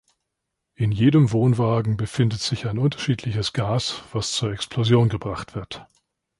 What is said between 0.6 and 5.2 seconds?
In jedem Wohnwagen befindet sich ein unterschiedliches Gas, was zur Explosion